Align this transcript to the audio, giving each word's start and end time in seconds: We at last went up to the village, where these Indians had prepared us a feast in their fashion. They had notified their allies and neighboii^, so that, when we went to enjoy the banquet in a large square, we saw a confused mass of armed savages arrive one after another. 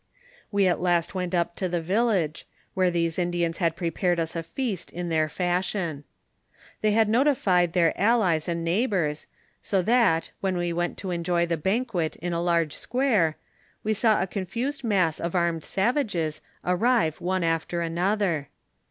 We 0.51 0.65
at 0.65 0.79
last 0.79 1.13
went 1.13 1.35
up 1.35 1.55
to 1.57 1.69
the 1.69 1.79
village, 1.79 2.47
where 2.73 2.89
these 2.89 3.19
Indians 3.19 3.59
had 3.59 3.75
prepared 3.75 4.19
us 4.19 4.35
a 4.35 4.41
feast 4.41 4.89
in 4.91 5.09
their 5.09 5.29
fashion. 5.29 6.05
They 6.81 6.93
had 6.93 7.07
notified 7.07 7.73
their 7.73 7.93
allies 8.01 8.47
and 8.47 8.67
neighboii^, 8.67 9.27
so 9.61 9.83
that, 9.83 10.31
when 10.41 10.57
we 10.57 10.73
went 10.73 10.97
to 10.97 11.11
enjoy 11.11 11.45
the 11.45 11.55
banquet 11.55 12.15
in 12.15 12.33
a 12.33 12.41
large 12.41 12.73
square, 12.73 13.37
we 13.83 13.93
saw 13.93 14.19
a 14.19 14.25
confused 14.25 14.83
mass 14.83 15.19
of 15.19 15.35
armed 15.35 15.63
savages 15.63 16.41
arrive 16.65 17.21
one 17.21 17.43
after 17.43 17.81
another. 17.81 18.49